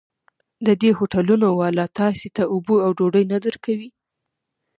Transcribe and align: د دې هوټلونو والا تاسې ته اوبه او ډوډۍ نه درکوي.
د 0.65 0.67
دې 0.81 0.89
هوټلونو 0.97 1.47
والا 1.59 1.85
تاسې 1.99 2.27
ته 2.35 2.43
اوبه 2.53 2.75
او 2.85 2.91
ډوډۍ 2.97 3.23
نه 3.31 3.37
درکوي. 3.45 3.89